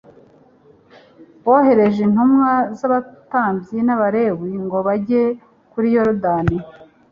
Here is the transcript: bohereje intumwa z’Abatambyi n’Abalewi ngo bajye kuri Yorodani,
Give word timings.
bohereje 1.43 1.99
intumwa 2.07 2.51
z’Abatambyi 2.77 3.77
n’Abalewi 3.83 4.51
ngo 4.65 4.77
bajye 4.87 5.23
kuri 5.71 5.87
Yorodani, 5.95 6.57